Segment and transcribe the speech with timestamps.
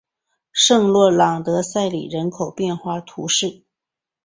[0.51, 3.61] 圣洛朗德塞里人口变化图示